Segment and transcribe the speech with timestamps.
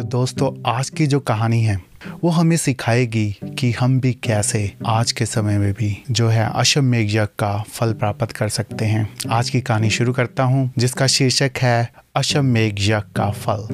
[0.00, 1.80] तो दोस्तों, आज की जो कहानी है,
[2.24, 7.10] वो हमें सिखाएगी कि हम भी कैसे आज के समय में भी जो है अश्वमेघ
[7.10, 11.50] यज्ञ का फल प्राप्त कर सकते हैं। आज की कहानी शुरू करता हूँ, जिसका शीर्षक
[11.58, 13.68] है अश्वमेघ यज्ञ का फल।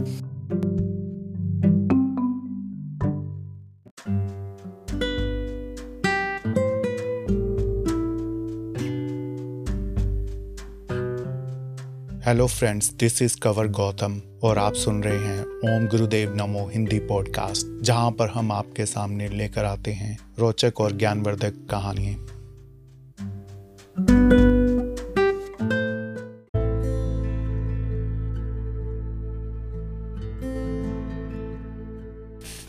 [12.26, 16.98] Hello friends this is Kavar Gautam और आप सुन रहे हैं ओम गुरुदेव नमो हिंदी
[16.98, 22.35] पॉडकास्ट जहाँ पर हम आपके सामने लेकर आते हैं रोचक और ज्ञानवर्धक कहानियाँ।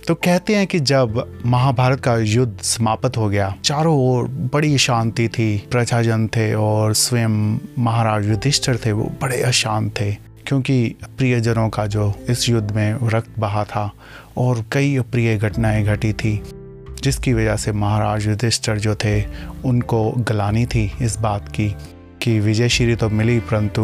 [0.08, 5.28] तो कहते हैं कि जब महाभारत का युद्ध समाप्त हो गया, चारों ओर बड़ी शांति
[5.28, 10.12] थी। प्रजाजन थे और स्वयं महाराज युधिष्ठिर थे, वो बड़े अशांत थे,
[10.48, 13.90] क्योंकि प्रियजनों का जो इस युद्ध में रक्त बहा था
[14.38, 16.42] और कई अप्रिय घटनाएँ घटी थी,
[17.04, 19.22] जिसकी वजह से महाराज युधिष्ठर जो थे,
[19.66, 21.70] उनको गलानी थी इस बात की
[22.22, 23.82] कि विजय श्री तो मिली, परंतु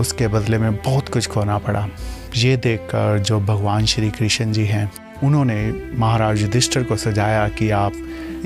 [0.00, 1.88] उसके बदले में बहुत कुछ खोना पड़ा।
[2.36, 4.90] ये देखकर जो भगवान श्री कृष्ण जी हैं
[5.24, 7.92] उन्होंने महाराज युधिष्ठिर को सजाया कि आप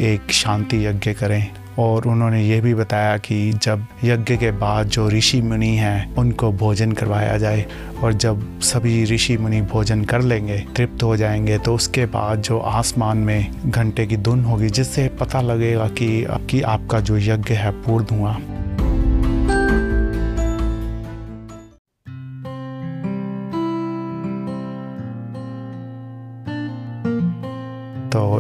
[0.00, 1.46] एक शांति यज्ञ करें।
[1.78, 6.52] और उन्होंने ये भी बताया कि जब यज्ञ के बाद जो ऋषि मुनि हैं उनको
[6.52, 7.66] भोजन करवाया जाए
[8.02, 12.58] और जब सभी ऋषि मुनि भोजन कर लेंगे तृप्त हो जाएँगे तो उसके बाद जो
[12.58, 17.70] आसमान में घंटे की धुन होगी जिससे पता लगेगा कि, कि आपका जो यज्ञ है
[17.70, 18.38] पूर्ण हुआ।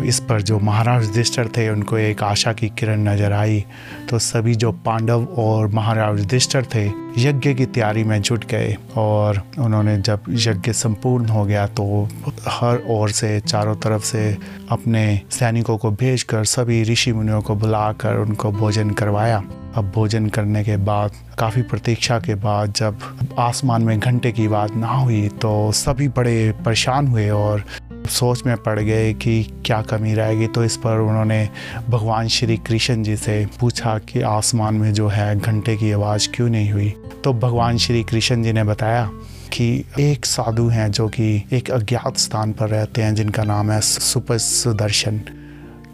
[0.06, 3.64] इस पर जो महाराज युधिष्ठर थे, उनको एक आशा की किरण नज़र आई।
[4.10, 6.84] तो सभी जो पांडव और महाराज युधिष्ठर थे,
[7.18, 12.08] यज्ञ की तैयारी में जुट गए और उन्होंने जब यज्ञ संपूर्ण हो गया तो
[12.48, 14.36] हर ओर से, चारों तरफ़ से
[14.70, 19.42] अपने सैनिकों को भेजकर, सभी ऋषि मुनियों को बुलाकर उनको भोजन करवाया।
[19.76, 24.76] अब भोजन करने के बाद, काफ़ी प्रतीक्षा के बाद, जब आसमान में घंटे की बात
[24.76, 27.64] ना हुई तो सभी बड़े परेशान हुए और
[28.06, 31.48] सोच में पड़ गए कि क्या कमी रहेगी तो इस पर उन्होंने
[31.90, 36.48] भगवान श्री कृष्ण जी से पूछा कि आसमान में जो है घंटे की आवाज़ क्यों
[36.48, 36.94] नहीं हुई?
[37.24, 39.10] तो भगवान श्री कृष्ण जी ने बताया
[39.52, 43.80] कि एक साधु हैं जो कि एक अज्ञात स्थान पर रहते हैं, जिनका नाम है
[43.80, 45.20] सुपर सुदर्शन।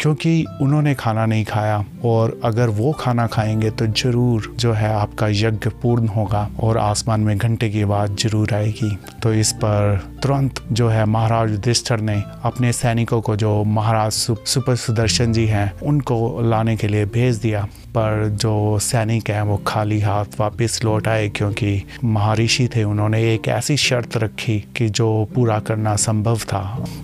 [0.02, 5.28] क्योंकि उन्होंने खाना नहीं खाया और अगर वो खाना खाएँगे तो ज़रूर जो है आपका
[5.28, 10.60] यज्ञ पूर्ण होगा और आसमान में घंटे की आवाज़ ज़रूर आएगी। तो इस पर तुरंत
[10.72, 16.40] जो है महाराज युधिष्ठर ने अपने सैनिकों को, जो महाराज सुपर सुदर्शन जी हैं, उनको
[16.40, 21.28] लाने के लिए भेज दिया। पर जो सैनिक हैं वो खाली हाथ वापस लौट आए
[21.28, 26.62] क्योंकि महर्षि थे। उन्होंने एक ऐसी शर्त रखी कि जो पूरा करना संभव था।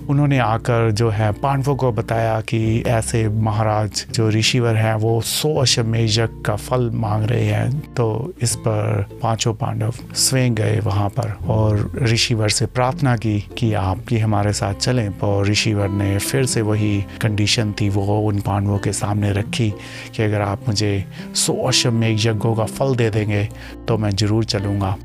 [0.08, 5.54] उन्होंने आकर जो है पांडवों को बताया कि ऐसे महाराज जो ऋषिवर हैं, वो सौ
[5.60, 11.32] अश्वमेजक का फल मांग रहे हैं तो इस पर पाँचों पांडव स्वयं गए वहाँ पर
[11.49, 16.47] और ऋषिवर से प्रार्थना की कि आप भी हमारे साथ चलें। और ऋषिवर ने फिर
[16.47, 19.70] से वही कंडीशन थी, वो उन पांडवों के सामने रखी
[20.15, 21.05] कि अगर आप मुझे
[21.37, 23.49] सौ अश्वमेघ यज्ञों का फल दे देंगे
[23.88, 24.97] तो मैं ज़रूर चलूँगा।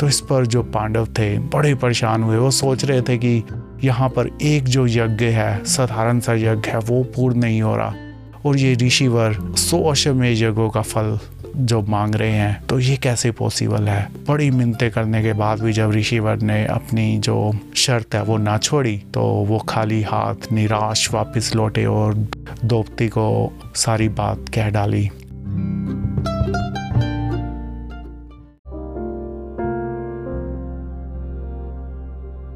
[0.00, 3.42] तो इस पर जो पांडव थे बड़े परेशान हुए। वो सोच रहे थे कि
[3.84, 7.94] यहाँ पर एक जो यज्ञ है, साधारण सा यज्ञ है, वो पूर्ण नहीं हो रहा।
[8.46, 11.18] और ये ऋषिवर सौ अश्वमेघ यज्ञों का फल
[11.56, 14.08] जो मांग रहे हैं तो ये कैसे पॉसिबल है?
[14.28, 18.56] बड़ी मिनते करने के बाद भी जब ऋषिवर ने अपनी जो शर्त है, वो ना
[18.58, 22.14] छोड़ी तो वो खाली हाथ निराश वापस लौटे और
[22.64, 23.26] दोपती को
[23.74, 25.08] सारी बात कह डाली।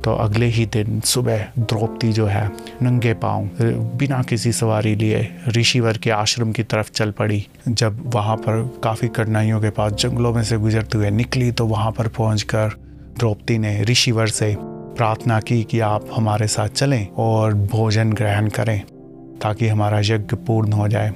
[0.04, 2.50] तो अगले ही दिन सुबह द्रौपदी जो है,
[2.82, 3.48] नंगे पाँव
[3.98, 9.08] बिना किसी सवारी लिए ऋषिवर के आश्रम की तरफ़ चल पड़ी। जब वहाँ पर काफ़ी
[9.08, 13.82] कठिनाइयों के पास जंगलों में से गुजरते हुए निकली तो वहाँ पर पहुँच द्रौपदी ने
[13.82, 18.80] ऋषिवर से प्रार्थना की कि आप हमारे साथ चलें और भोजन ग्रहण करें
[19.42, 21.12] ताकि हमारा यज्ञ पूर्ण हो जाए।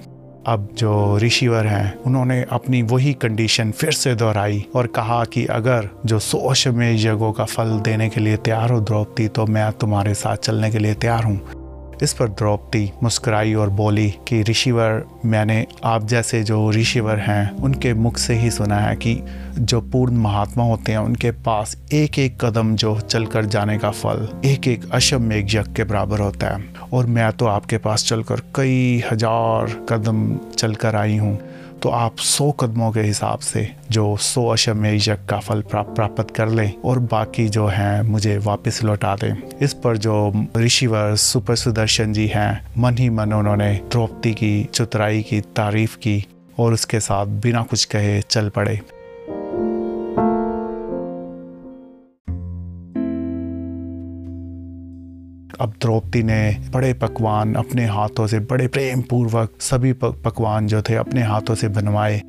[0.48, 5.88] अब जो ऋषिवर हैं, उन्होंने अपनी वही कंडीशन फिर से दोहराई और कहा कि अगर
[6.06, 10.14] जो सोश में यज्ञों का फल देने के लिए तैयार हो द्रौपदी तो मैं तुम्हारे
[10.14, 11.57] साथ चलने के लिए तैयार हूँ।
[12.02, 17.94] इस पर द्रौपदी मुस्कुराई और बोली कि, ऋषिवर, मैंने आप जैसे जो ऋषिवर हैं, उनके
[17.94, 19.22] मुख से ही सुना है कि
[19.58, 24.28] जो पूर्ण महात्मा होते हैं, उनके पास एक एक कदम जो चलकर जाने का फल
[24.44, 29.02] एक एक अश्वमेघ यज्ञ के बराबर होता है। और मैं तो आपके पास चलकर कई
[29.12, 31.38] हज़ार कदम चलकर आई हूँ।
[31.82, 36.48] तो आप सौ कदमों के हिसाब से जो सौ अशम यज्ञ का फल प्राप्त कर
[36.48, 42.12] लें और बाकी जो है मुझे वापस लौटा दें। इस पर जो ऋषिवर सुपर सुदर्शन
[42.12, 46.24] जी हैं, मन ही मन उन्होंने द्रौपदी की, चुतराई की तारीफ़ की
[46.58, 48.80] और उसके साथ बिना कुछ कहे चल पड़े।
[55.60, 60.94] अब द्रौपदी ने बड़े पकवान अपने हाथों से, बड़े प्रेम पूर्वक सभी पकवान जो थे,
[60.94, 62.22] अपने हाथों से बनवाए।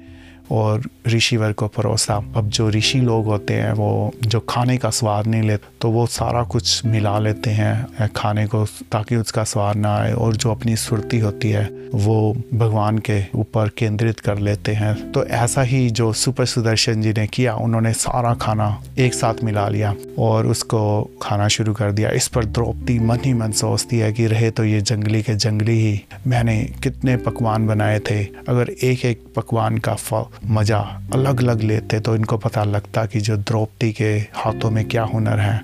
[0.52, 5.28] और ऋषिवर को परोसा अब जो ऋषि लोग होते हैं, वो जो खाने का स्वाद
[5.28, 9.96] नहीं लेते तो वो सारा कुछ मिला लेते हैं खाने को ताकि उसका स्वाद ना
[9.96, 15.12] आए और जो अपनी सुरती होती है, वो भगवान के ऊपर केंद्रित कर लेते हैं।
[15.12, 18.68] तो ऐसा ही जो सुपर सुदर्शन जी ने किया, उन्होंने सारा खाना
[18.98, 20.82] एक साथ मिला लिया और उसको
[21.22, 24.64] खाना शुरू कर दिया। इस पर द्रौपदी मन ही मन सोचती है कि रहे तो
[24.64, 29.94] ये जंगली के जंगली ही, मैंने कितने पकवान बनाए थे, अगर एक एक पकवान का
[30.46, 30.80] मज़ा
[31.14, 35.40] अलग अलग लेते तो इनको पता लगता कि जो द्रौपदी के हाथों में क्या हुनर
[35.40, 35.58] है।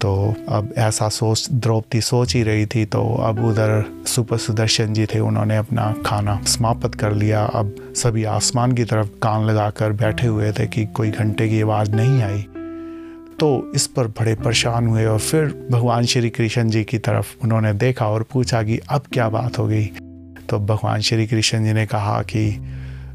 [0.00, 0.12] तो
[0.48, 5.18] अब ऐसा सोच, द्रौपदी सोच ही रही थी तो अब उधर सुपर सुदर्शन जी थे,
[5.18, 10.52] उन्होंने अपना खाना समाप्त कर लिया। अब सभी आसमान की तरफ़ कान लगाकर बैठे हुए
[10.52, 12.42] थे कि कोई घंटे की आवाज़ नहीं आई।
[13.40, 17.72] तो इस पर बड़े परेशान हुए और फिर भगवान श्री कृष्ण जी की तरफ़ उन्होंने
[17.74, 19.86] देखा और पूछा कि अब क्या बात हो गई।
[20.48, 22.50] तो भगवान श्री कृष्ण जी ने कहा कि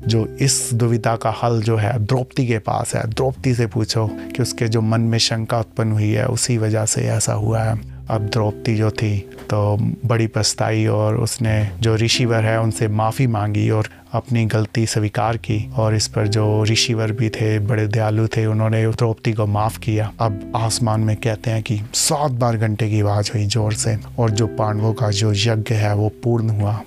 [0.06, 4.42] जो इस दुविधा का हल जो है, द्रौपदी के पास है। द्रौपदी से पूछो कि
[4.42, 8.28] उसके जो मन में शंका उत्पन्न हुई है, उसी वजह से ऐसा हुआ है। अब
[8.28, 9.18] द्रौपदी जो थी
[9.50, 15.38] तो बड़ी पछताई और उसने जो ऋषिवर है, उनसे माफ़ी मांगी और अपनी गलती स्वीकार
[15.38, 19.80] की और इस पर जो ऋषिवर भी थे, बड़े दयालु थे, उन्होंने द्रौपदी को माफ़
[19.80, 23.98] किया। अब आसमान में कहते हैं कि सात बार घंटे की आवाज़ हुई ज़ोर से
[24.20, 26.82] और जो पांडवों का जो यज्ञ है, वो पूर्ण हुआ।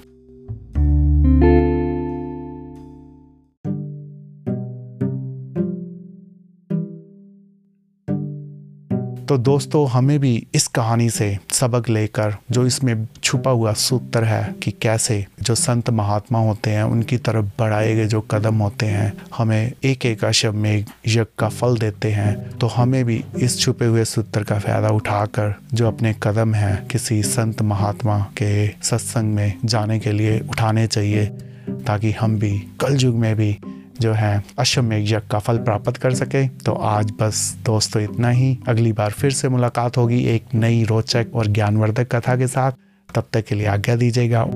[9.30, 14.54] तो दोस्तों, हमें भी इस कहानी से सबक लेकर जो इसमें छुपा हुआ सूत्र है
[14.62, 19.12] कि कैसे जो संत महात्मा होते हैं, उनकी तरफ़ बढ़ाए गए जो कदम होते हैं,
[19.36, 23.86] हमें एक एक अशब में यज्ञ का फल देते हैं तो हमें भी इस छुपे
[23.86, 29.52] हुए सूत्र का फ़ायदा उठाकर जो अपने कदम हैं किसी संत महात्मा के सत्संग में
[29.64, 31.26] जाने के लिए उठाने चाहिए,
[31.86, 33.56] ताकि हम भी कल युग में भी
[34.00, 38.58] जो है, अश्वमेघ यज्ञ का फल प्राप्त कर सके। तो आज बस दोस्तों, इतना ही।
[38.68, 42.72] अगली बार फिर से मुलाकात होगी एक नई रोचक और ज्ञानवर्धक कथा के साथ।
[43.14, 44.48] तब तक के लिए आज्ञा दीजिएगा।